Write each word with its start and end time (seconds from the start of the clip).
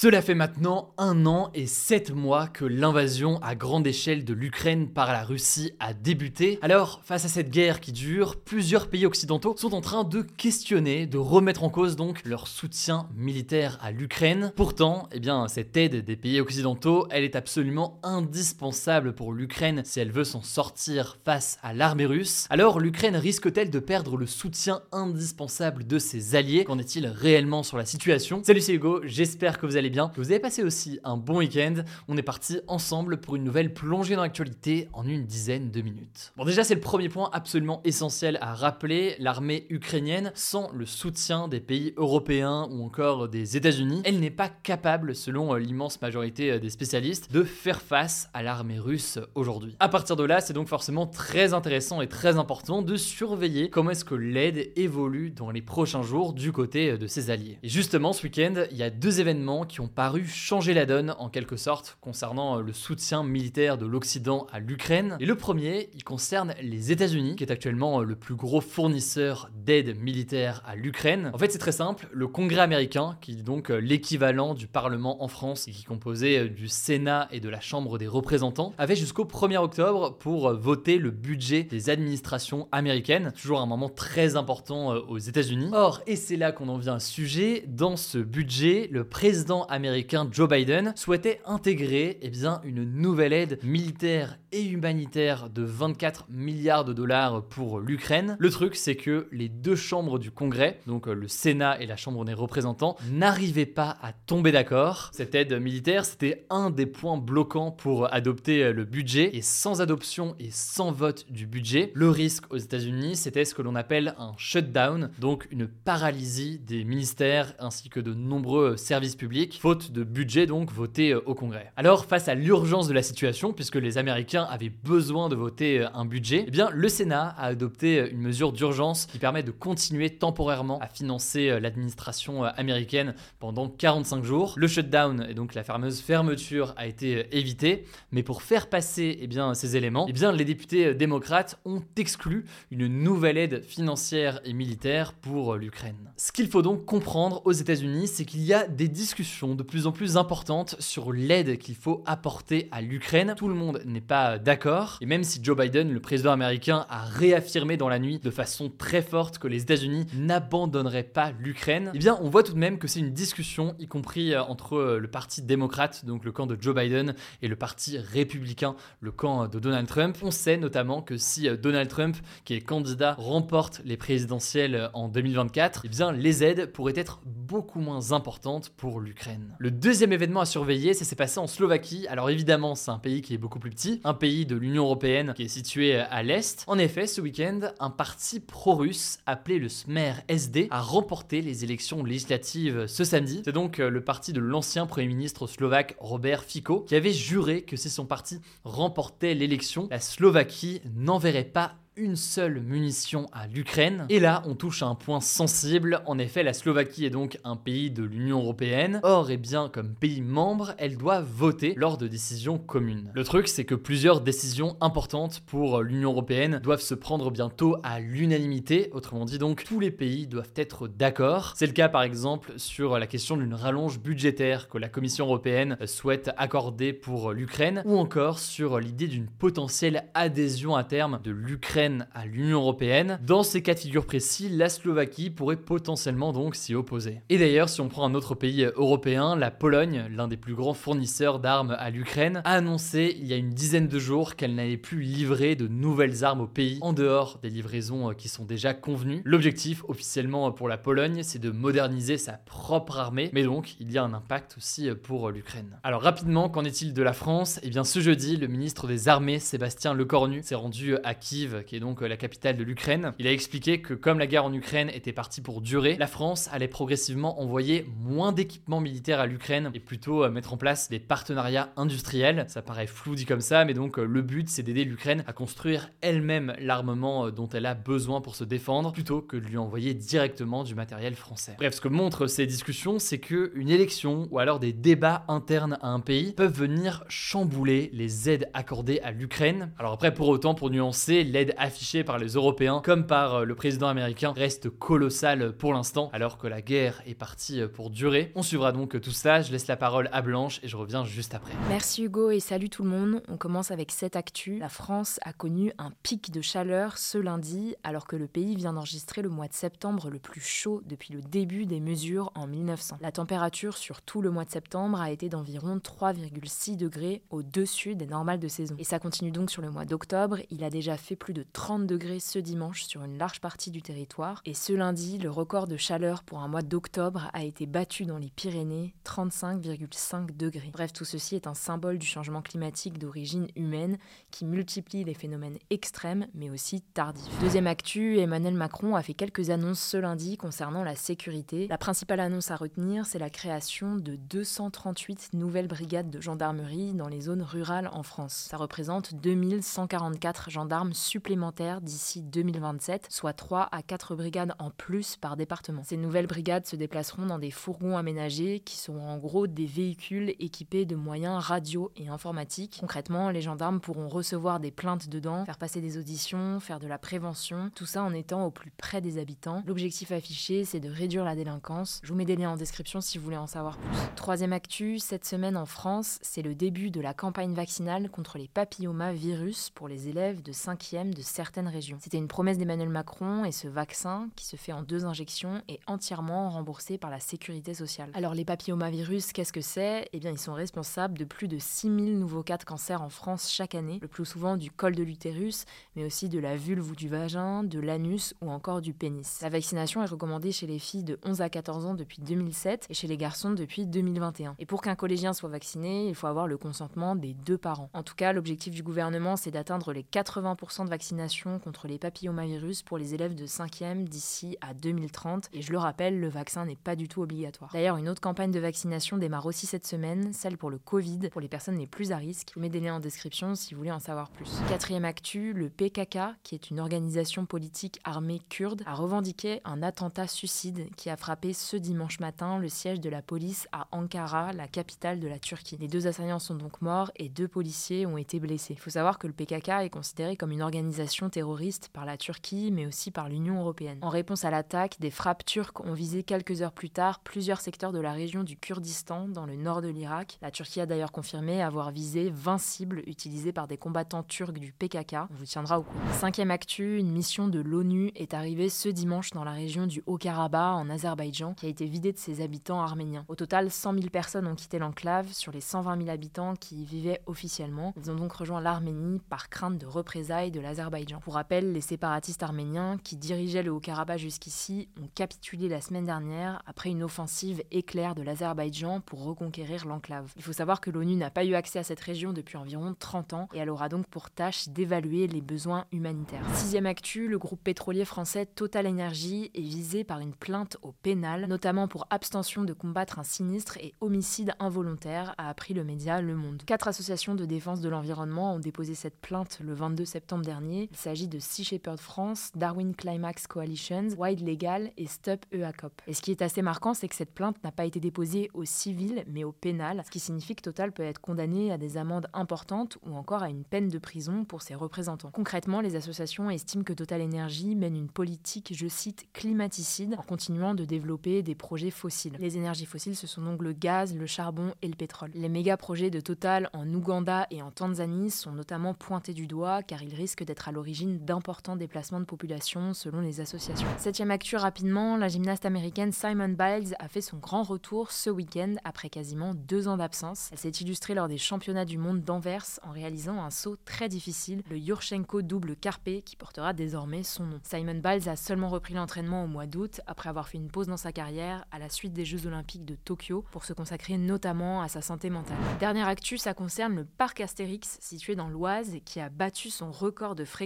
Cela 0.00 0.22
fait 0.22 0.36
maintenant 0.36 0.94
un 0.96 1.26
an 1.26 1.50
et 1.54 1.66
sept 1.66 2.12
mois 2.12 2.46
que 2.46 2.64
l'invasion 2.64 3.42
à 3.42 3.56
grande 3.56 3.84
échelle 3.84 4.24
de 4.24 4.32
l'Ukraine 4.32 4.86
par 4.86 5.10
la 5.10 5.24
Russie 5.24 5.72
a 5.80 5.92
débuté. 5.92 6.60
Alors, 6.62 7.00
face 7.02 7.24
à 7.24 7.28
cette 7.28 7.50
guerre 7.50 7.80
qui 7.80 7.90
dure, 7.90 8.36
plusieurs 8.36 8.86
pays 8.86 9.06
occidentaux 9.06 9.56
sont 9.56 9.74
en 9.74 9.80
train 9.80 10.04
de 10.04 10.22
questionner, 10.22 11.08
de 11.08 11.18
remettre 11.18 11.64
en 11.64 11.68
cause 11.68 11.96
donc 11.96 12.24
leur 12.24 12.46
soutien 12.46 13.08
militaire 13.16 13.76
à 13.80 13.90
l'Ukraine. 13.90 14.52
Pourtant, 14.54 15.08
eh 15.10 15.18
bien, 15.18 15.48
cette 15.48 15.76
aide 15.76 16.04
des 16.04 16.14
pays 16.14 16.40
occidentaux, 16.40 17.08
elle 17.10 17.24
est 17.24 17.34
absolument 17.34 17.98
indispensable 18.04 19.16
pour 19.16 19.32
l'Ukraine 19.32 19.82
si 19.84 19.98
elle 19.98 20.12
veut 20.12 20.22
s'en 20.22 20.42
sortir 20.42 21.18
face 21.24 21.58
à 21.64 21.74
l'armée 21.74 22.06
russe. 22.06 22.46
Alors, 22.50 22.78
l'Ukraine 22.78 23.16
risque-t-elle 23.16 23.70
de 23.70 23.80
perdre 23.80 24.16
le 24.16 24.26
soutien 24.26 24.80
indispensable 24.92 25.84
de 25.84 25.98
ses 25.98 26.36
alliés? 26.36 26.62
Qu'en 26.62 26.78
est-il 26.78 27.08
réellement 27.08 27.64
sur 27.64 27.76
la 27.76 27.84
situation? 27.84 28.44
Salut, 28.44 28.60
c'est 28.60 28.74
Hugo, 28.74 29.00
j'espère 29.02 29.58
que 29.58 29.66
vous 29.66 29.76
allez 29.76 29.87
bien, 29.90 30.08
que 30.08 30.20
vous 30.20 30.30
avez 30.30 30.40
passé 30.40 30.62
aussi 30.62 30.98
un 31.04 31.16
bon 31.16 31.38
week-end. 31.38 31.74
On 32.08 32.16
est 32.16 32.22
parti 32.22 32.60
ensemble 32.66 33.18
pour 33.18 33.36
une 33.36 33.44
nouvelle 33.44 33.72
plongée 33.72 34.16
dans 34.16 34.22
l'actualité 34.22 34.88
en 34.92 35.06
une 35.06 35.24
dizaine 35.24 35.70
de 35.70 35.80
minutes. 35.80 36.32
Bon, 36.36 36.44
déjà, 36.44 36.64
c'est 36.64 36.74
le 36.74 36.80
premier 36.80 37.08
point 37.08 37.30
absolument 37.32 37.80
essentiel 37.84 38.38
à 38.40 38.54
rappeler. 38.54 39.16
L'armée 39.18 39.66
ukrainienne, 39.70 40.32
sans 40.34 40.70
le 40.72 40.86
soutien 40.86 41.48
des 41.48 41.60
pays 41.60 41.94
européens 41.96 42.68
ou 42.70 42.84
encore 42.84 43.28
des 43.28 43.56
États-Unis, 43.56 44.02
elle 44.04 44.20
n'est 44.20 44.30
pas 44.30 44.48
capable, 44.48 45.14
selon 45.14 45.54
euh, 45.54 45.58
l'immense 45.58 46.00
majorité 46.00 46.52
euh, 46.52 46.58
des 46.58 46.70
spécialistes, 46.70 47.32
de 47.32 47.42
faire 47.42 47.82
face 47.82 48.28
à 48.34 48.42
l'armée 48.42 48.78
russe 48.78 49.18
aujourd'hui. 49.34 49.76
À 49.80 49.88
partir 49.88 50.16
de 50.16 50.24
là, 50.24 50.40
c'est 50.40 50.52
donc 50.52 50.68
forcément 50.68 51.06
très 51.06 51.54
intéressant 51.54 52.00
et 52.00 52.08
très 52.08 52.36
important 52.36 52.82
de 52.82 52.96
surveiller 52.96 53.70
comment 53.70 53.90
est-ce 53.90 54.04
que 54.04 54.14
l'aide 54.14 54.72
évolue 54.76 55.30
dans 55.30 55.50
les 55.50 55.62
prochains 55.62 56.02
jours 56.02 56.32
du 56.32 56.52
côté 56.52 56.90
euh, 56.90 56.98
de 56.98 57.06
ses 57.06 57.30
alliés. 57.30 57.58
Et 57.62 57.68
justement, 57.68 58.12
ce 58.12 58.24
week-end, 58.24 58.54
il 58.70 58.76
y 58.76 58.82
a 58.82 58.90
deux 58.90 59.20
événements 59.20 59.64
qui 59.68 59.80
ont 59.80 59.88
paru 59.88 60.26
changer 60.26 60.74
la 60.74 60.86
donne 60.86 61.14
en 61.18 61.28
quelque 61.28 61.56
sorte 61.56 61.98
concernant 62.00 62.58
euh, 62.58 62.62
le 62.62 62.72
soutien 62.72 63.22
militaire 63.22 63.78
de 63.78 63.86
l'Occident 63.86 64.46
à 64.52 64.58
l'Ukraine. 64.58 65.16
Et 65.20 65.26
le 65.26 65.36
premier, 65.36 65.90
il 65.94 66.04
concerne 66.04 66.54
les 66.62 66.90
États-Unis, 66.90 67.36
qui 67.36 67.44
est 67.44 67.52
actuellement 67.52 68.00
euh, 68.00 68.04
le 68.04 68.16
plus 68.16 68.34
gros 68.34 68.60
fournisseur 68.60 69.50
d'aide 69.54 69.96
militaire 70.00 70.62
à 70.66 70.74
l'Ukraine. 70.74 71.30
En 71.32 71.38
fait, 71.38 71.52
c'est 71.52 71.58
très 71.58 71.72
simple, 71.72 72.08
le 72.12 72.26
Congrès 72.26 72.60
américain, 72.60 73.16
qui 73.20 73.32
est 73.32 73.42
donc 73.42 73.70
euh, 73.70 73.76
l'équivalent 73.76 74.54
du 74.54 74.66
Parlement 74.66 75.22
en 75.22 75.28
France 75.28 75.68
et 75.68 75.70
qui 75.70 75.82
est 75.82 75.86
composé 75.86 76.48
du 76.48 76.68
Sénat 76.68 77.28
et 77.30 77.40
de 77.40 77.48
la 77.48 77.60
Chambre 77.60 77.98
des 77.98 78.08
représentants, 78.08 78.72
avait 78.78 78.96
jusqu'au 78.96 79.24
1er 79.24 79.58
octobre 79.58 80.16
pour 80.18 80.54
voter 80.54 80.98
le 80.98 81.10
budget 81.10 81.62
des 81.62 81.90
administrations 81.90 82.68
américaines, 82.72 83.32
toujours 83.40 83.60
un 83.60 83.66
moment 83.66 83.88
très 83.88 84.36
important 84.36 84.94
aux 84.94 85.18
États-Unis. 85.18 85.70
Or, 85.72 86.00
et 86.06 86.16
c'est 86.16 86.36
là 86.36 86.52
qu'on 86.52 86.68
en 86.68 86.78
vient 86.78 86.94
à 86.94 87.00
ce 87.00 87.12
sujet, 87.12 87.64
dans 87.66 87.96
ce 87.96 88.18
budget, 88.18 88.88
le 88.90 89.04
président 89.04 89.57
américain 89.64 90.28
Joe 90.30 90.48
Biden 90.48 90.92
souhaitait 90.96 91.40
intégrer 91.44 92.18
eh 92.22 92.30
bien, 92.30 92.60
une 92.64 92.84
nouvelle 92.84 93.32
aide 93.32 93.58
militaire 93.62 94.38
et 94.52 94.64
humanitaire 94.64 95.50
de 95.50 95.62
24 95.62 96.26
milliards 96.30 96.84
de 96.84 96.92
dollars 96.92 97.44
pour 97.44 97.80
l'Ukraine. 97.80 98.36
Le 98.38 98.50
truc, 98.50 98.76
c'est 98.76 98.96
que 98.96 99.28
les 99.32 99.48
deux 99.48 99.76
chambres 99.76 100.18
du 100.18 100.30
Congrès, 100.30 100.80
donc 100.86 101.08
euh, 101.08 101.14
le 101.14 101.28
Sénat 101.28 101.80
et 101.80 101.86
la 101.86 101.96
Chambre 101.96 102.24
des 102.24 102.34
représentants, 102.34 102.96
n'arrivaient 103.10 103.66
pas 103.66 103.96
à 104.02 104.12
tomber 104.12 104.52
d'accord. 104.52 105.10
Cette 105.12 105.34
aide 105.34 105.52
militaire, 105.60 106.04
c'était 106.04 106.46
un 106.50 106.70
des 106.70 106.86
points 106.86 107.18
bloquants 107.18 107.70
pour 107.70 108.12
adopter 108.12 108.64
euh, 108.64 108.72
le 108.72 108.84
budget. 108.84 109.36
Et 109.36 109.42
sans 109.42 109.80
adoption 109.80 110.34
et 110.38 110.50
sans 110.50 110.92
vote 110.92 111.30
du 111.30 111.46
budget, 111.46 111.92
le 111.94 112.08
risque 112.08 112.52
aux 112.52 112.56
États-Unis, 112.56 113.16
c'était 113.16 113.44
ce 113.44 113.54
que 113.54 113.62
l'on 113.62 113.74
appelle 113.74 114.14
un 114.18 114.32
shutdown, 114.36 115.10
donc 115.18 115.46
une 115.50 115.66
paralysie 115.66 116.58
des 116.58 116.84
ministères 116.84 117.54
ainsi 117.58 117.88
que 117.88 118.00
de 118.00 118.14
nombreux 118.14 118.76
services 118.76 119.16
publics 119.16 119.47
faute 119.54 119.92
de 119.92 120.04
budget 120.04 120.46
donc 120.46 120.72
voté 120.72 121.12
euh, 121.12 121.20
au 121.26 121.34
Congrès. 121.34 121.72
Alors 121.76 122.04
face 122.04 122.28
à 122.28 122.34
l'urgence 122.34 122.88
de 122.88 122.94
la 122.94 123.02
situation, 123.02 123.52
puisque 123.52 123.76
les 123.76 123.98
Américains 123.98 124.44
avaient 124.44 124.68
besoin 124.70 125.28
de 125.28 125.36
voter 125.36 125.80
euh, 125.80 125.88
un 125.94 126.04
budget, 126.04 126.44
eh 126.46 126.50
bien 126.50 126.70
le 126.72 126.88
Sénat 126.88 127.34
a 127.38 127.46
adopté 127.46 128.00
euh, 128.00 128.10
une 128.10 128.20
mesure 128.20 128.52
d'urgence 128.52 129.06
qui 129.06 129.18
permet 129.18 129.42
de 129.42 129.50
continuer 129.50 130.10
temporairement 130.10 130.78
à 130.80 130.88
financer 130.88 131.60
l'administration 131.60 132.44
américaine 132.44 133.14
pendant 133.38 133.68
45 133.68 134.24
jours. 134.24 134.54
Le 134.56 134.66
shutdown 134.66 135.26
et 135.28 135.34
donc 135.34 135.54
la 135.54 135.64
fameuse 135.64 136.00
fermeture 136.00 136.74
a 136.76 136.86
été 136.86 137.26
évitée, 137.36 137.84
mais 138.12 138.22
pour 138.22 138.42
faire 138.42 138.68
passer 138.68 139.18
eh 139.20 139.26
bien, 139.26 139.54
ces 139.54 139.76
éléments, 139.76 140.06
eh 140.08 140.12
bien, 140.12 140.32
les 140.32 140.44
députés 140.44 140.94
démocrates 140.94 141.58
ont 141.64 141.82
exclu 141.96 142.44
une 142.70 142.86
nouvelle 142.86 143.38
aide 143.38 143.62
financière 143.62 144.40
et 144.44 144.52
militaire 144.52 145.12
pour 145.12 145.56
l'Ukraine. 145.56 146.12
Ce 146.16 146.32
qu'il 146.32 146.48
faut 146.48 146.62
donc 146.62 146.84
comprendre 146.84 147.42
aux 147.44 147.52
États-Unis, 147.52 148.08
c'est 148.08 148.24
qu'il 148.24 148.42
y 148.42 148.54
a 148.54 148.66
des 148.66 148.88
discussions 148.88 149.37
de 149.46 149.62
plus 149.62 149.86
en 149.86 149.92
plus 149.92 150.16
importante 150.16 150.74
sur 150.80 151.12
l'aide 151.12 151.58
qu'il 151.58 151.76
faut 151.76 152.02
apporter 152.06 152.68
à 152.72 152.80
l'Ukraine. 152.80 153.34
Tout 153.36 153.48
le 153.48 153.54
monde 153.54 153.80
n'est 153.84 154.00
pas 154.00 154.38
d'accord. 154.38 154.98
Et 155.00 155.06
même 155.06 155.22
si 155.22 155.38
Joe 155.42 155.56
Biden, 155.56 155.92
le 155.92 156.00
président 156.00 156.32
américain, 156.32 156.86
a 156.88 157.04
réaffirmé 157.04 157.76
dans 157.76 157.88
la 157.88 158.00
nuit 158.00 158.18
de 158.18 158.30
façon 158.30 158.70
très 158.76 159.00
forte 159.00 159.38
que 159.38 159.46
les 159.46 159.62
États-Unis 159.62 160.06
n'abandonneraient 160.14 161.04
pas 161.04 161.30
l'Ukraine, 161.38 161.92
eh 161.94 161.98
bien 161.98 162.18
on 162.20 162.28
voit 162.28 162.42
tout 162.42 162.52
de 162.52 162.58
même 162.58 162.78
que 162.78 162.88
c'est 162.88 162.98
une 162.98 163.12
discussion, 163.12 163.76
y 163.78 163.86
compris 163.86 164.34
euh, 164.34 164.42
entre 164.42 164.76
euh, 164.76 164.98
le 164.98 165.08
parti 165.08 165.42
démocrate, 165.42 166.04
donc 166.04 166.24
le 166.24 166.32
camp 166.32 166.46
de 166.46 166.56
Joe 166.60 166.74
Biden, 166.74 167.14
et 167.42 167.48
le 167.48 167.56
parti 167.56 167.98
républicain, 167.98 168.74
le 169.00 169.12
camp 169.12 169.46
de 169.46 169.60
Donald 169.60 169.86
Trump. 169.86 170.16
On 170.22 170.32
sait 170.32 170.56
notamment 170.56 171.00
que 171.00 171.16
si 171.16 171.48
euh, 171.48 171.56
Donald 171.56 171.88
Trump, 171.88 172.16
qui 172.44 172.54
est 172.54 172.60
candidat, 172.60 173.14
remporte 173.14 173.82
les 173.84 173.96
présidentielles 173.96 174.90
en 174.94 175.08
2024, 175.08 175.82
eh 175.84 175.88
bien 175.88 176.10
les 176.10 176.42
aides 176.42 176.72
pourraient 176.72 176.92
être 176.96 177.20
beaucoup 177.24 177.80
moins 177.80 178.12
importantes 178.12 178.70
pour 178.76 179.00
l'Ukraine. 179.00 179.27
Le 179.58 179.70
deuxième 179.70 180.12
événement 180.12 180.40
à 180.40 180.46
surveiller, 180.46 180.94
c'est 180.94 181.04
s'est 181.04 181.16
passé 181.16 181.40
en 181.40 181.46
Slovaquie. 181.46 182.06
Alors 182.08 182.30
évidemment, 182.30 182.74
c'est 182.74 182.90
un 182.90 182.98
pays 182.98 183.22
qui 183.22 183.34
est 183.34 183.38
beaucoup 183.38 183.58
plus 183.58 183.70
petit, 183.70 184.00
un 184.04 184.14
pays 184.14 184.46
de 184.46 184.56
l'Union 184.56 184.84
européenne 184.84 185.32
qui 185.36 185.44
est 185.44 185.48
situé 185.48 185.96
à 185.96 186.22
l'est. 186.22 186.64
En 186.66 186.78
effet, 186.78 187.06
ce 187.06 187.20
week-end, 187.20 187.60
un 187.80 187.90
parti 187.90 188.40
pro-russe 188.40 189.18
appelé 189.26 189.58
le 189.58 189.68
Smer 189.68 190.14
SD 190.28 190.68
a 190.70 190.80
remporté 190.80 191.42
les 191.42 191.64
élections 191.64 192.04
législatives 192.04 192.86
ce 192.86 193.04
samedi. 193.04 193.42
C'est 193.44 193.52
donc 193.52 193.80
euh, 193.80 193.90
le 193.90 194.02
parti 194.02 194.32
de 194.32 194.40
l'ancien 194.40 194.86
premier 194.86 195.06
ministre 195.06 195.46
slovaque 195.46 195.96
Robert 195.98 196.44
Fico 196.44 196.80
qui 196.80 196.94
avait 196.94 197.12
juré 197.12 197.62
que 197.62 197.76
si 197.76 197.90
son 197.90 198.06
parti 198.06 198.40
remportait 198.64 199.34
l'élection, 199.34 199.88
la 199.90 200.00
Slovaquie 200.00 200.80
n'enverrait 200.94 201.44
pas 201.44 201.74
une 201.98 202.16
seule 202.16 202.60
munition 202.60 203.26
à 203.32 203.46
l'Ukraine. 203.46 204.06
Et 204.08 204.20
là, 204.20 204.42
on 204.46 204.54
touche 204.54 204.82
à 204.82 204.86
un 204.86 204.94
point 204.94 205.20
sensible. 205.20 206.00
En 206.06 206.18
effet, 206.18 206.42
la 206.42 206.52
Slovaquie 206.52 207.04
est 207.04 207.10
donc 207.10 207.38
un 207.44 207.56
pays 207.56 207.90
de 207.90 208.04
l'Union 208.04 208.40
européenne. 208.40 209.00
Or, 209.02 209.30
et 209.30 209.36
bien, 209.36 209.68
comme 209.68 209.94
pays 209.94 210.22
membre, 210.22 210.74
elle 210.78 210.96
doit 210.96 211.20
voter 211.20 211.74
lors 211.76 211.98
de 211.98 212.06
décisions 212.06 212.58
communes. 212.58 213.10
Le 213.14 213.24
truc, 213.24 213.48
c'est 213.48 213.64
que 213.64 213.74
plusieurs 213.74 214.20
décisions 214.20 214.76
importantes 214.80 215.40
pour 215.46 215.82
l'Union 215.82 216.12
européenne 216.12 216.60
doivent 216.62 216.80
se 216.80 216.94
prendre 216.94 217.30
bientôt 217.30 217.76
à 217.82 217.98
l'unanimité. 217.98 218.90
Autrement 218.92 219.24
dit, 219.24 219.38
donc, 219.38 219.64
tous 219.64 219.80
les 219.80 219.90
pays 219.90 220.26
doivent 220.26 220.52
être 220.56 220.86
d'accord. 220.86 221.54
C'est 221.56 221.66
le 221.66 221.72
cas, 221.72 221.88
par 221.88 222.02
exemple, 222.02 222.52
sur 222.56 222.98
la 222.98 223.06
question 223.06 223.36
d'une 223.36 223.54
rallonge 223.54 223.98
budgétaire 223.98 224.68
que 224.68 224.78
la 224.78 224.88
Commission 224.88 225.26
européenne 225.26 225.76
souhaite 225.86 226.30
accorder 226.36 226.92
pour 226.92 227.32
l'Ukraine, 227.32 227.82
ou 227.84 227.98
encore 227.98 228.38
sur 228.38 228.78
l'idée 228.78 229.08
d'une 229.08 229.26
potentielle 229.26 230.04
adhésion 230.14 230.76
à 230.76 230.84
terme 230.84 231.20
de 231.24 231.30
l'Ukraine 231.30 231.87
à 232.14 232.26
l'Union 232.26 232.60
européenne. 232.60 233.18
Dans 233.26 233.42
ces 233.42 233.62
cas 233.62 233.74
de 233.74 233.78
figure 233.78 234.06
précis, 234.06 234.48
la 234.48 234.68
Slovaquie 234.68 235.30
pourrait 235.30 235.56
potentiellement 235.56 236.32
donc 236.32 236.54
s'y 236.54 236.74
opposer. 236.74 237.20
Et 237.28 237.38
d'ailleurs, 237.38 237.68
si 237.68 237.80
on 237.80 237.88
prend 237.88 238.06
un 238.06 238.14
autre 238.14 238.34
pays 238.34 238.64
européen, 238.76 239.36
la 239.36 239.50
Pologne, 239.50 240.06
l'un 240.10 240.28
des 240.28 240.36
plus 240.36 240.54
grands 240.54 240.74
fournisseurs 240.74 241.38
d'armes 241.38 241.76
à 241.78 241.90
l'Ukraine, 241.90 242.42
a 242.44 242.54
annoncé 242.54 243.16
il 243.18 243.26
y 243.26 243.32
a 243.32 243.36
une 243.36 243.50
dizaine 243.50 243.88
de 243.88 243.98
jours 243.98 244.36
qu'elle 244.36 244.54
n'allait 244.54 244.76
plus 244.76 245.00
livrer 245.00 245.56
de 245.56 245.66
nouvelles 245.66 246.24
armes 246.24 246.42
au 246.42 246.46
pays 246.46 246.78
en 246.80 246.92
dehors 246.92 247.38
des 247.42 247.50
livraisons 247.50 248.10
euh, 248.10 248.14
qui 248.14 248.28
sont 248.28 248.44
déjà 248.44 248.74
convenues. 248.74 249.22
L'objectif 249.24 249.84
officiellement 249.88 250.50
pour 250.52 250.68
la 250.68 250.78
Pologne, 250.78 251.22
c'est 251.22 251.38
de 251.38 251.50
moderniser 251.50 252.18
sa 252.18 252.32
propre 252.32 252.98
armée, 252.98 253.30
mais 253.32 253.42
donc 253.42 253.76
il 253.80 253.90
y 253.92 253.98
a 253.98 254.04
un 254.04 254.14
impact 254.14 254.56
aussi 254.56 254.88
euh, 254.88 254.94
pour 254.94 255.30
l'Ukraine. 255.30 255.78
Alors 255.82 256.02
rapidement, 256.02 256.48
qu'en 256.48 256.64
est-il 256.64 256.92
de 256.92 257.02
la 257.02 257.12
France? 257.12 257.60
Eh 257.62 257.70
bien 257.70 257.84
ce 257.84 258.00
jeudi, 258.00 258.36
le 258.36 258.46
ministre 258.46 258.86
des 258.86 259.08
Armées, 259.08 259.38
Sébastien 259.38 259.94
Lecornu, 259.94 260.42
s'est 260.42 260.54
rendu 260.54 260.96
à 261.04 261.14
Kiev, 261.14 261.64
qui 261.64 261.76
est 261.76 261.77
donc 261.80 262.00
la 262.00 262.16
capitale 262.16 262.56
de 262.56 262.64
l'Ukraine. 262.64 263.12
Il 263.18 263.26
a 263.26 263.32
expliqué 263.32 263.80
que 263.80 263.94
comme 263.94 264.18
la 264.18 264.26
guerre 264.26 264.44
en 264.44 264.52
Ukraine 264.52 264.90
était 264.92 265.12
partie 265.12 265.40
pour 265.40 265.60
durer, 265.60 265.96
la 265.98 266.06
France 266.06 266.48
allait 266.52 266.68
progressivement 266.68 267.40
envoyer 267.40 267.86
moins 268.00 268.32
d'équipements 268.32 268.80
militaires 268.80 269.20
à 269.20 269.26
l'Ukraine 269.26 269.70
et 269.74 269.80
plutôt 269.80 270.28
mettre 270.30 270.52
en 270.52 270.56
place 270.56 270.88
des 270.88 270.98
partenariats 270.98 271.70
industriels. 271.76 272.44
Ça 272.48 272.62
paraît 272.62 272.86
flou 272.86 273.14
dit 273.14 273.26
comme 273.26 273.40
ça, 273.40 273.64
mais 273.64 273.74
donc 273.74 273.98
le 273.98 274.22
but 274.22 274.48
c'est 274.48 274.62
d'aider 274.62 274.84
l'Ukraine 274.84 275.24
à 275.26 275.32
construire 275.32 275.90
elle-même 276.00 276.54
l'armement 276.60 277.30
dont 277.30 277.48
elle 277.48 277.66
a 277.66 277.74
besoin 277.74 278.20
pour 278.20 278.36
se 278.36 278.44
défendre, 278.44 278.92
plutôt 278.92 279.20
que 279.20 279.36
de 279.36 279.46
lui 279.46 279.56
envoyer 279.56 279.94
directement 279.94 280.64
du 280.64 280.74
matériel 280.74 281.14
français. 281.14 281.54
Bref, 281.58 281.74
ce 281.74 281.80
que 281.80 281.88
montrent 281.88 282.26
ces 282.26 282.46
discussions, 282.46 282.98
c'est 282.98 283.18
que 283.18 283.52
une 283.54 283.70
élection 283.70 284.28
ou 284.30 284.38
alors 284.38 284.58
des 284.58 284.72
débats 284.72 285.24
internes 285.28 285.78
à 285.82 285.88
un 285.88 286.00
pays 286.00 286.32
peuvent 286.32 286.52
venir 286.52 287.04
chambouler 287.08 287.90
les 287.92 288.30
aides 288.30 288.50
accordées 288.54 289.00
à 289.00 289.10
l'Ukraine. 289.10 289.72
Alors 289.78 289.92
après, 289.92 290.14
pour 290.14 290.28
autant, 290.28 290.54
pour 290.54 290.70
nuancer, 290.70 291.24
l'aide 291.24 291.54
affichée 291.58 292.04
par 292.04 292.18
les 292.18 292.28
Européens 292.28 292.80
comme 292.84 293.06
par 293.06 293.44
le 293.44 293.54
président 293.54 293.88
américain 293.88 294.32
reste 294.32 294.70
colossale 294.70 295.52
pour 295.52 295.72
l'instant, 295.72 296.10
alors 296.12 296.38
que 296.38 296.46
la 296.46 296.62
guerre 296.62 297.02
est 297.06 297.14
partie 297.14 297.62
pour 297.72 297.90
durer. 297.90 298.32
On 298.34 298.42
suivra 298.42 298.72
donc 298.72 299.00
tout 299.00 299.10
ça. 299.10 299.42
Je 299.42 299.52
laisse 299.52 299.66
la 299.66 299.76
parole 299.76 300.08
à 300.12 300.22
Blanche 300.22 300.60
et 300.62 300.68
je 300.68 300.76
reviens 300.76 301.04
juste 301.04 301.34
après. 301.34 301.52
Merci 301.68 302.04
Hugo 302.04 302.30
et 302.30 302.40
salut 302.40 302.70
tout 302.70 302.82
le 302.82 302.90
monde. 302.90 303.22
On 303.28 303.36
commence 303.36 303.70
avec 303.70 303.90
cette 303.90 304.16
actu. 304.16 304.58
La 304.58 304.68
France 304.68 305.18
a 305.22 305.32
connu 305.32 305.72
un 305.78 305.90
pic 306.02 306.30
de 306.30 306.40
chaleur 306.40 306.98
ce 306.98 307.18
lundi, 307.18 307.74
alors 307.84 308.06
que 308.06 308.16
le 308.16 308.26
pays 308.26 308.56
vient 308.56 308.72
d'enregistrer 308.72 309.22
le 309.22 309.28
mois 309.28 309.48
de 309.48 309.52
septembre 309.52 310.10
le 310.10 310.18
plus 310.18 310.40
chaud 310.40 310.82
depuis 310.86 311.12
le 311.12 311.20
début 311.20 311.66
des 311.66 311.80
mesures 311.80 312.32
en 312.34 312.46
1900. 312.46 312.98
La 313.00 313.12
température 313.12 313.76
sur 313.76 314.02
tout 314.02 314.22
le 314.22 314.30
mois 314.30 314.44
de 314.44 314.50
septembre 314.50 315.00
a 315.00 315.10
été 315.10 315.28
d'environ 315.28 315.76
3,6 315.76 316.76
degrés 316.76 317.22
au-dessus 317.30 317.94
des 317.94 318.06
normales 318.06 318.38
de 318.38 318.48
saison. 318.48 318.74
Et 318.78 318.84
ça 318.84 318.98
continue 318.98 319.30
donc 319.30 319.50
sur 319.50 319.62
le 319.62 319.70
mois 319.70 319.84
d'octobre. 319.84 320.38
Il 320.50 320.64
a 320.64 320.70
déjà 320.70 320.96
fait 320.96 321.16
plus 321.16 321.34
de 321.34 321.42
30 321.52 321.86
degrés 321.86 322.20
ce 322.20 322.38
dimanche 322.38 322.84
sur 322.84 323.02
une 323.02 323.18
large 323.18 323.40
partie 323.40 323.70
du 323.70 323.82
territoire. 323.82 324.42
Et 324.44 324.54
ce 324.54 324.72
lundi, 324.72 325.18
le 325.18 325.30
record 325.30 325.66
de 325.66 325.76
chaleur 325.76 326.22
pour 326.22 326.40
un 326.40 326.48
mois 326.48 326.62
d'octobre 326.62 327.30
a 327.32 327.44
été 327.44 327.66
battu 327.66 328.04
dans 328.04 328.18
les 328.18 328.30
Pyrénées, 328.30 328.94
35,5 329.04 330.36
degrés. 330.36 330.70
Bref, 330.72 330.92
tout 330.92 331.04
ceci 331.04 331.36
est 331.36 331.46
un 331.46 331.54
symbole 331.54 331.98
du 331.98 332.06
changement 332.06 332.42
climatique 332.42 332.98
d'origine 332.98 333.48
humaine 333.56 333.98
qui 334.30 334.44
multiplie 334.44 335.04
les 335.04 335.14
phénomènes 335.14 335.58
extrêmes 335.70 336.26
mais 336.34 336.50
aussi 336.50 336.80
tardifs. 336.80 337.40
Deuxième 337.40 337.66
actu, 337.66 338.18
Emmanuel 338.18 338.54
Macron 338.54 338.94
a 338.94 339.02
fait 339.02 339.14
quelques 339.14 339.50
annonces 339.50 339.80
ce 339.80 339.96
lundi 339.96 340.36
concernant 340.36 340.84
la 340.84 340.96
sécurité. 340.96 341.66
La 341.68 341.78
principale 341.78 342.20
annonce 342.20 342.50
à 342.50 342.56
retenir, 342.56 343.06
c'est 343.06 343.18
la 343.18 343.30
création 343.30 343.96
de 343.96 344.16
238 344.16 345.30
nouvelles 345.34 345.68
brigades 345.68 346.10
de 346.10 346.20
gendarmerie 346.20 346.94
dans 346.94 347.08
les 347.08 347.22
zones 347.22 347.42
rurales 347.42 347.88
en 347.92 348.02
France. 348.02 348.48
Ça 348.50 348.56
représente 348.56 349.14
2144 349.14 350.50
gendarmes 350.50 350.92
supplémentaires 350.92 351.37
d'ici 351.80 352.22
2027, 352.22 353.06
soit 353.10 353.32
3 353.32 353.68
à 353.70 353.82
4 353.82 354.16
brigades 354.16 354.54
en 354.58 354.70
plus 354.70 355.16
par 355.16 355.36
département. 355.36 355.82
Ces 355.84 355.96
nouvelles 355.96 356.26
brigades 356.26 356.66
se 356.66 356.76
déplaceront 356.76 357.26
dans 357.26 357.38
des 357.38 357.50
fourgons 357.50 357.96
aménagés 357.96 358.60
qui 358.60 358.76
sont 358.76 358.98
en 358.98 359.18
gros 359.18 359.46
des 359.46 359.66
véhicules 359.66 360.34
équipés 360.40 360.84
de 360.84 360.96
moyens 360.96 361.42
radio 361.42 361.92
et 361.96 362.08
informatiques. 362.08 362.78
Concrètement, 362.80 363.30
les 363.30 363.40
gendarmes 363.40 363.80
pourront 363.80 364.08
recevoir 364.08 364.58
des 364.58 364.70
plaintes 364.70 365.08
dedans, 365.08 365.44
faire 365.44 365.58
passer 365.58 365.80
des 365.80 365.96
auditions, 365.96 366.60
faire 366.60 366.80
de 366.80 366.86
la 366.86 366.98
prévention, 366.98 367.70
tout 367.74 367.86
ça 367.86 368.02
en 368.02 368.12
étant 368.12 368.44
au 368.44 368.50
plus 368.50 368.70
près 368.70 369.00
des 369.00 369.18
habitants. 369.18 369.62
L'objectif 369.66 370.10
affiché, 370.12 370.64
c'est 370.64 370.80
de 370.80 370.90
réduire 370.90 371.24
la 371.24 371.36
délinquance. 371.36 372.00
Je 372.02 372.08
vous 372.08 372.16
mets 372.16 372.24
des 372.24 372.36
liens 372.36 372.50
en 372.50 372.56
description 372.56 373.00
si 373.00 373.18
vous 373.18 373.24
voulez 373.24 373.36
en 373.36 373.46
savoir 373.46 373.76
plus. 373.78 373.98
Troisième 374.16 374.52
actu, 374.52 374.98
cette 374.98 375.24
semaine 375.24 375.56
en 375.56 375.66
France, 375.66 376.18
c'est 376.22 376.42
le 376.42 376.54
début 376.54 376.90
de 376.90 377.00
la 377.00 377.14
campagne 377.14 377.54
vaccinale 377.54 378.10
contre 378.10 378.38
les 378.38 378.48
papillomavirus 378.48 379.70
pour 379.70 379.88
les 379.88 380.08
élèves 380.08 380.42
de 380.42 380.52
5e 380.52 381.14
de 381.14 381.22
certaines 381.28 381.68
régions. 381.68 381.98
C'était 382.00 382.18
une 382.18 382.28
promesse 382.28 382.58
d'Emmanuel 382.58 382.88
Macron 382.88 383.44
et 383.44 383.52
ce 383.52 383.68
vaccin, 383.68 384.28
qui 384.36 384.46
se 384.46 384.56
fait 384.56 384.72
en 384.72 384.82
deux 384.82 385.04
injections, 385.04 385.62
est 385.68 385.80
entièrement 385.86 386.50
remboursé 386.50 386.98
par 386.98 387.10
la 387.10 387.20
sécurité 387.20 387.74
sociale. 387.74 388.10
Alors 388.14 388.34
les 388.34 388.44
papillomavirus, 388.44 389.32
qu'est-ce 389.32 389.52
que 389.52 389.60
c'est? 389.60 390.08
Eh 390.12 390.18
bien 390.18 390.30
ils 390.30 390.38
sont 390.38 390.54
responsables 390.54 391.18
de 391.18 391.24
plus 391.24 391.48
de 391.48 391.58
6000 391.58 392.18
nouveaux 392.18 392.42
cas 392.42 392.56
de 392.56 392.64
cancer 392.64 393.02
en 393.02 393.08
France 393.08 393.50
chaque 393.50 393.74
année, 393.74 393.98
le 394.00 394.08
plus 394.08 394.24
souvent 394.24 394.56
du 394.56 394.70
col 394.70 394.94
de 394.94 395.02
l'utérus, 395.02 395.64
mais 395.94 396.04
aussi 396.04 396.28
de 396.28 396.38
la 396.38 396.56
vulve 396.56 396.90
ou 396.90 396.94
du 396.94 397.08
vagin, 397.08 397.62
de 397.62 397.78
l'anus 397.78 398.34
ou 398.40 398.50
encore 398.50 398.80
du 398.80 398.94
pénis. 398.94 399.40
La 399.42 399.48
vaccination 399.48 400.02
est 400.02 400.06
recommandée 400.06 400.52
chez 400.52 400.66
les 400.66 400.78
filles 400.78 401.04
de 401.04 401.18
11 401.24 401.40
à 401.42 401.48
14 401.48 401.86
ans 401.86 401.94
depuis 401.94 402.20
2007 402.20 402.86
et 402.88 402.94
chez 402.94 403.06
les 403.06 403.16
garçons 403.16 403.50
depuis 403.50 403.86
2021. 403.86 404.56
Et 404.58 404.66
pour 404.66 404.82
qu'un 404.82 404.94
collégien 404.94 405.32
soit 405.32 405.48
vacciné, 405.48 406.08
il 406.08 406.14
faut 406.14 406.26
avoir 406.26 406.46
le 406.46 406.56
consentement 406.56 407.14
des 407.14 407.34
deux 407.34 407.58
parents. 407.58 407.90
En 407.92 408.02
tout 408.02 408.14
cas, 408.14 408.32
l'objectif 408.32 408.74
du 408.74 408.82
gouvernement, 408.82 409.36
c'est 409.36 409.50
d'atteindre 409.50 409.92
les 409.92 410.02
80% 410.02 410.84
de 410.84 410.90
vaccination 410.90 411.17
contre 411.62 411.88
les 411.88 411.98
papillomavirus 411.98 412.82
pour 412.82 412.96
les 412.96 413.14
élèves 413.14 413.34
de 413.34 413.46
5e 413.46 414.04
d'ici 414.04 414.56
à 414.60 414.72
2030. 414.72 415.48
Et 415.52 415.62
je 415.62 415.72
le 415.72 415.78
rappelle, 415.78 416.20
le 416.20 416.28
vaccin 416.28 416.64
n'est 416.64 416.76
pas 416.76 416.96
du 416.96 417.08
tout 417.08 417.22
obligatoire. 417.22 417.70
D'ailleurs, 417.72 417.96
une 417.96 418.08
autre 418.08 418.20
campagne 418.20 418.50
de 418.50 418.60
vaccination 418.60 419.18
démarre 419.18 419.46
aussi 419.46 419.66
cette 419.66 419.86
semaine, 419.86 420.32
celle 420.32 420.56
pour 420.56 420.70
le 420.70 420.78
Covid, 420.78 421.28
pour 421.30 421.40
les 421.40 421.48
personnes 421.48 421.78
les 421.78 421.86
plus 421.86 422.12
à 422.12 422.16
risque. 422.16 422.48
Je 422.50 422.54
vous 422.54 422.60
mets 422.60 422.68
des 422.68 422.80
liens 422.80 422.96
en 422.96 423.00
description 423.00 423.54
si 423.54 423.74
vous 423.74 423.78
voulez 423.78 423.90
en 423.90 423.98
savoir 423.98 424.30
plus. 424.30 424.50
Quatrième 424.68 425.04
actu, 425.04 425.52
le 425.52 425.70
PKK, 425.70 426.18
qui 426.42 426.54
est 426.54 426.70
une 426.70 426.80
organisation 426.80 427.46
politique 427.46 428.00
armée 428.04 428.40
kurde, 428.48 428.82
a 428.86 428.94
revendiqué 428.94 429.60
un 429.64 429.82
attentat 429.82 430.28
suicide 430.28 430.88
qui 430.96 431.10
a 431.10 431.16
frappé 431.16 431.52
ce 431.52 431.76
dimanche 431.76 432.20
matin 432.20 432.58
le 432.58 432.68
siège 432.68 433.00
de 433.00 433.10
la 433.10 433.22
police 433.22 433.66
à 433.72 433.88
Ankara, 433.92 434.52
la 434.52 434.68
capitale 434.68 435.20
de 435.20 435.28
la 435.28 435.38
Turquie. 435.38 435.76
Les 435.78 435.88
deux 435.88 436.06
assaillants 436.06 436.38
sont 436.38 436.54
donc 436.54 436.80
morts 436.80 437.10
et 437.16 437.28
deux 437.28 437.48
policiers 437.48 438.06
ont 438.06 438.18
été 438.18 438.38
blessés. 438.38 438.74
Il 438.74 438.80
faut 438.80 438.90
savoir 438.90 439.18
que 439.18 439.26
le 439.26 439.32
PKK 439.32 439.68
est 439.82 439.90
considéré 439.90 440.36
comme 440.36 440.52
une 440.52 440.62
organisation 440.62 441.07
terroriste 441.30 441.88
par 441.92 442.04
la 442.04 442.16
Turquie, 442.16 442.70
mais 442.70 442.86
aussi 442.86 443.10
par 443.10 443.28
l'Union 443.28 443.60
européenne. 443.60 443.98
En 444.02 444.08
réponse 444.08 444.44
à 444.44 444.50
l'attaque, 444.50 444.96
des 445.00 445.10
frappes 445.10 445.44
turques 445.44 445.80
ont 445.80 445.92
visé 445.92 446.22
quelques 446.22 446.62
heures 446.62 446.72
plus 446.72 446.90
tard 446.90 447.20
plusieurs 447.20 447.60
secteurs 447.60 447.92
de 447.92 447.98
la 447.98 448.12
région 448.12 448.44
du 448.44 448.56
Kurdistan, 448.56 449.28
dans 449.28 449.46
le 449.46 449.56
nord 449.56 449.82
de 449.82 449.88
l'Irak. 449.88 450.38
La 450.42 450.50
Turquie 450.50 450.80
a 450.80 450.86
d'ailleurs 450.86 451.12
confirmé 451.12 451.62
avoir 451.62 451.90
visé 451.90 452.30
20 452.30 452.58
cibles 452.58 453.02
utilisées 453.06 453.52
par 453.52 453.66
des 453.66 453.76
combattants 453.76 454.22
turcs 454.22 454.52
du 454.52 454.72
PKK. 454.72 455.14
On 455.30 455.34
vous 455.34 455.46
tiendra 455.46 455.80
au 455.80 455.82
courant. 455.82 456.12
Cinquième 456.12 456.50
actu, 456.50 456.98
une 456.98 457.10
mission 457.10 457.48
de 457.48 457.60
l'ONU 457.60 458.12
est 458.14 458.34
arrivée 458.34 458.68
ce 458.68 458.88
dimanche 458.88 459.30
dans 459.30 459.44
la 459.44 459.52
région 459.52 459.86
du 459.86 460.02
Haut-Karabakh, 460.06 460.76
en 460.76 460.90
Azerbaïdjan, 460.90 461.54
qui 461.54 461.66
a 461.66 461.68
été 461.68 461.86
vidée 461.86 462.12
de 462.12 462.18
ses 462.18 462.40
habitants 462.42 462.80
arméniens. 462.80 463.24
Au 463.28 463.34
total, 463.34 463.70
100 463.70 463.94
000 463.94 464.08
personnes 464.08 464.46
ont 464.46 464.54
quitté 464.54 464.78
l'enclave 464.78 465.32
sur 465.32 465.52
les 465.52 465.60
120 465.60 465.98
000 465.98 466.10
habitants 466.10 466.54
qui 466.54 466.82
y 466.82 466.84
vivaient 466.84 467.22
officiellement. 467.26 467.94
Ils 467.96 468.10
ont 468.10 468.14
donc 468.14 468.32
rejoint 468.32 468.60
l'Arménie 468.60 469.20
par 469.28 469.48
crainte 469.48 469.78
de 469.78 469.86
représailles 469.86 470.50
de 470.50 470.60
l'Azerbaïdjan. 470.60 470.97
Pour 471.22 471.34
rappel, 471.34 471.72
les 471.72 471.80
séparatistes 471.80 472.42
arméniens 472.42 472.98
qui 473.02 473.16
dirigeaient 473.16 473.62
le 473.62 473.70
Haut-Karabakh 473.70 474.18
jusqu'ici 474.18 474.88
ont 475.00 475.08
capitulé 475.14 475.68
la 475.68 475.80
semaine 475.80 476.06
dernière 476.06 476.62
après 476.66 476.90
une 476.90 477.02
offensive 477.02 477.62
éclair 477.70 478.14
de 478.14 478.22
l'Azerbaïdjan 478.22 479.00
pour 479.00 479.22
reconquérir 479.24 479.86
l'enclave. 479.86 480.32
Il 480.36 480.42
faut 480.42 480.52
savoir 480.52 480.80
que 480.80 480.90
l'ONU 480.90 481.14
n'a 481.14 481.30
pas 481.30 481.44
eu 481.44 481.54
accès 481.54 481.78
à 481.78 481.84
cette 481.84 482.00
région 482.00 482.32
depuis 482.32 482.56
environ 482.56 482.94
30 482.98 483.32
ans 483.32 483.48
et 483.54 483.58
elle 483.58 483.70
aura 483.70 483.88
donc 483.88 484.06
pour 484.06 484.30
tâche 484.30 484.68
d'évaluer 484.68 485.28
les 485.28 485.40
besoins 485.40 485.84
humanitaires. 485.92 486.44
Sixième 486.54 486.86
actu, 486.86 487.28
le 487.28 487.38
groupe 487.38 487.62
pétrolier 487.62 488.04
français 488.04 488.46
Total 488.46 488.86
Energy 488.86 489.50
est 489.54 489.60
visé 489.60 490.04
par 490.04 490.18
une 490.18 490.34
plainte 490.34 490.78
au 490.82 490.92
pénal, 490.92 491.46
notamment 491.46 491.86
pour 491.86 492.06
abstention 492.10 492.64
de 492.64 492.72
combattre 492.72 493.18
un 493.18 493.24
sinistre 493.24 493.76
et 493.78 493.94
homicide 494.00 494.54
involontaire, 494.58 495.34
a 495.38 495.48
appris 495.48 495.74
le 495.74 495.84
média 495.84 496.20
Le 496.20 496.34
Monde. 496.34 496.62
Quatre 496.66 496.88
associations 496.88 497.34
de 497.34 497.44
défense 497.44 497.80
de 497.80 497.88
l'environnement 497.88 498.54
ont 498.54 498.58
déposé 498.58 498.94
cette 498.94 499.20
plainte 499.20 499.60
le 499.62 499.74
22 499.74 500.04
septembre 500.04 500.44
dernier. 500.44 500.87
Il 500.90 500.96
s'agit 500.96 501.28
de 501.28 501.38
Sea 501.38 501.64
Shepherd 501.64 501.98
France, 501.98 502.50
Darwin 502.54 502.94
Climax 502.94 503.46
Coalitions, 503.46 504.08
Wide 504.16 504.40
Legal 504.46 504.90
et 504.96 505.06
Stop 505.06 505.44
EACOP. 505.52 506.02
Et 506.06 506.14
ce 506.14 506.22
qui 506.22 506.30
est 506.30 506.42
assez 506.42 506.62
marquant, 506.62 506.94
c'est 506.94 507.08
que 507.08 507.14
cette 507.14 507.34
plainte 507.34 507.62
n'a 507.62 507.72
pas 507.72 507.84
été 507.84 508.00
déposée 508.00 508.50
au 508.54 508.64
civil, 508.64 509.24
mais 509.26 509.44
au 509.44 509.52
pénal, 509.52 510.02
ce 510.04 510.10
qui 510.10 510.20
signifie 510.20 510.54
que 510.54 510.62
Total 510.62 510.92
peut 510.92 511.02
être 511.02 511.20
condamné 511.20 511.72
à 511.72 511.78
des 511.78 511.96
amendes 511.96 512.28
importantes 512.32 512.98
ou 513.02 513.14
encore 513.14 513.42
à 513.42 513.50
une 513.50 513.64
peine 513.64 513.88
de 513.88 513.98
prison 513.98 514.44
pour 514.44 514.62
ses 514.62 514.74
représentants. 514.74 515.30
Concrètement, 515.30 515.80
les 515.80 515.96
associations 515.96 516.50
estiment 516.50 516.84
que 516.84 516.92
Total 516.92 517.20
Energy 517.20 517.74
mène 517.74 517.96
une 517.96 518.08
politique, 518.08 518.72
je 518.74 518.88
cite, 518.88 519.26
climaticide 519.32 520.14
en 520.18 520.22
continuant 520.22 520.74
de 520.74 520.84
développer 520.84 521.42
des 521.42 521.54
projets 521.54 521.90
fossiles. 521.90 522.36
Les 522.38 522.56
énergies 522.56 522.86
fossiles, 522.86 523.16
ce 523.16 523.26
sont 523.26 523.42
donc 523.42 523.62
le 523.62 523.72
gaz, 523.72 524.14
le 524.14 524.26
charbon 524.26 524.72
et 524.82 524.88
le 524.88 524.94
pétrole. 524.94 525.30
Les 525.34 525.48
méga 525.48 525.76
projets 525.76 526.10
de 526.10 526.20
Total 526.20 526.70
en 526.72 526.88
Ouganda 526.92 527.46
et 527.50 527.62
en 527.62 527.70
Tanzanie 527.70 528.30
sont 528.30 528.52
notamment 528.52 528.94
pointés 528.94 529.34
du 529.34 529.46
doigt 529.46 529.82
car 529.82 530.02
ils 530.02 530.14
risquent 530.14 530.44
d'être 530.44 530.67
à 530.68 530.72
l'origine 530.72 531.18
d'importants 531.18 531.76
déplacements 531.76 532.20
de 532.20 532.26
population 532.26 532.92
selon 532.92 533.20
les 533.20 533.40
associations. 533.40 533.88
Septième 533.96 534.30
actu 534.30 534.56
rapidement, 534.56 535.16
la 535.16 535.28
gymnaste 535.28 535.64
américaine 535.64 536.12
Simon 536.12 536.50
Biles 536.50 536.94
a 536.98 537.08
fait 537.08 537.22
son 537.22 537.38
grand 537.38 537.62
retour 537.62 538.12
ce 538.12 538.28
week-end 538.28 538.74
après 538.84 539.08
quasiment 539.08 539.54
deux 539.54 539.88
ans 539.88 539.96
d'absence. 539.96 540.50
Elle 540.52 540.58
s'est 540.58 540.68
illustrée 540.68 541.14
lors 541.14 541.26
des 541.26 541.38
championnats 541.38 541.86
du 541.86 541.96
monde 541.96 542.22
d'Anvers 542.22 542.66
en 542.82 542.90
réalisant 542.90 543.42
un 543.42 543.50
saut 543.50 543.76
très 543.86 544.10
difficile, 544.10 544.62
le 544.70 544.76
Yurchenko 544.76 545.40
double 545.40 545.74
carpé 545.74 546.20
qui 546.20 546.36
portera 546.36 546.74
désormais 546.74 547.22
son 547.22 547.46
nom. 547.46 547.60
Simon 547.62 547.94
Biles 547.94 548.28
a 548.28 548.36
seulement 548.36 548.68
repris 548.68 548.92
l'entraînement 548.92 549.44
au 549.44 549.46
mois 549.46 549.66
d'août 549.66 550.02
après 550.06 550.28
avoir 550.28 550.48
fait 550.48 550.58
une 550.58 550.70
pause 550.70 550.86
dans 550.86 550.98
sa 550.98 551.12
carrière 551.12 551.64
à 551.70 551.78
la 551.78 551.88
suite 551.88 552.12
des 552.12 552.26
Jeux 552.26 552.46
Olympiques 552.46 552.84
de 552.84 552.94
Tokyo 552.94 553.42
pour 553.50 553.64
se 553.64 553.72
consacrer 553.72 554.18
notamment 554.18 554.82
à 554.82 554.88
sa 554.88 555.00
santé 555.00 555.30
mentale. 555.30 555.56
Dernière 555.80 556.08
actu, 556.08 556.36
ça 556.36 556.52
concerne 556.52 556.94
le 556.94 557.04
parc 557.06 557.40
Astérix 557.40 557.96
situé 558.00 558.36
dans 558.36 558.48
l'Oise 558.48 558.96
qui 559.06 559.18
a 559.18 559.30
battu 559.30 559.70
son 559.70 559.90
record 559.90 560.34
de 560.34 560.44
fréquentation 560.44 560.57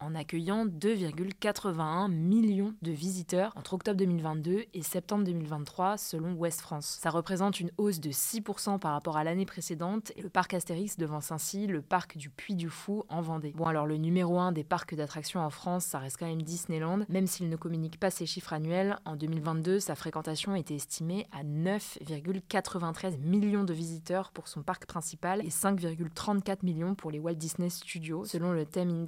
en 0.00 0.14
accueillant 0.14 0.64
2,81 0.64 2.08
millions 2.08 2.74
de 2.82 2.92
visiteurs 2.92 3.52
entre 3.56 3.74
octobre 3.74 3.98
2022 3.98 4.66
et 4.72 4.82
septembre 4.82 5.24
2023 5.24 5.96
selon 5.96 6.34
West 6.34 6.60
France. 6.60 6.98
Ça 7.00 7.10
représente 7.10 7.58
une 7.58 7.72
hausse 7.78 7.98
de 7.98 8.10
6% 8.10 8.78
par 8.78 8.92
rapport 8.92 9.16
à 9.16 9.24
l'année 9.24 9.44
précédente 9.44 10.12
et 10.14 10.22
le 10.22 10.28
parc 10.28 10.54
Astérix 10.54 10.98
devance 10.98 11.32
ainsi 11.32 11.66
le 11.66 11.82
parc 11.82 12.16
du 12.16 12.30
Puy 12.30 12.54
du 12.54 12.68
Fou 12.68 13.02
en 13.08 13.20
Vendée. 13.20 13.52
Bon 13.56 13.64
alors 13.64 13.86
le 13.86 13.96
numéro 13.96 14.38
1 14.38 14.52
des 14.52 14.62
parcs 14.62 14.94
d'attractions 14.94 15.40
en 15.40 15.50
France, 15.50 15.84
ça 15.84 15.98
reste 15.98 16.18
quand 16.18 16.26
même 16.26 16.42
Disneyland, 16.42 17.00
même 17.08 17.26
s'il 17.26 17.48
ne 17.48 17.56
communique 17.56 17.98
pas 17.98 18.10
ses 18.10 18.26
chiffres 18.26 18.52
annuels. 18.52 18.98
En 19.04 19.16
2022, 19.16 19.80
sa 19.80 19.96
fréquentation 19.96 20.54
était 20.54 20.76
estimée 20.76 21.26
à 21.32 21.42
9,93 21.42 23.18
millions 23.18 23.64
de 23.64 23.74
visiteurs 23.74 24.30
pour 24.30 24.46
son 24.46 24.62
parc 24.62 24.86
principal 24.86 25.44
et 25.44 25.48
5,34 25.48 26.58
millions 26.62 26.94
pour 26.94 27.10
les 27.10 27.18
Walt 27.18 27.34
Disney 27.34 27.68
Studios, 27.68 28.24
selon 28.24 28.52
le 28.52 28.64
Theme 28.64 29.07